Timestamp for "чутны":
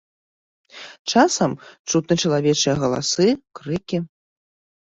1.89-2.13